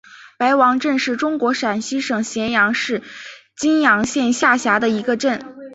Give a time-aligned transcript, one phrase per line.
[0.39, 3.03] 白王镇是中国陕西省咸阳市
[3.55, 5.55] 泾阳县下辖的一个镇。